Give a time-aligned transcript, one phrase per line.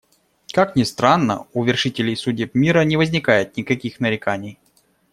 [0.51, 4.57] Как ни странно, у вершителей судеб мира не возникает никаких нареканий.